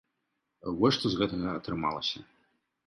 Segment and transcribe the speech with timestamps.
[0.79, 2.19] Вось што з гэтага атрымалася.